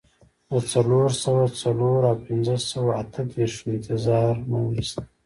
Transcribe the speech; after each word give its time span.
د 0.49 0.53
څلور 0.71 1.09
سوه 1.23 1.45
څلور 1.61 1.99
او 2.09 2.15
پنځه 2.27 2.55
سوه 2.71 2.91
اته 3.01 3.21
دیرشو 3.33 3.63
انتظار 3.75 4.33
مو 4.49 4.59
وېست. 4.69 4.99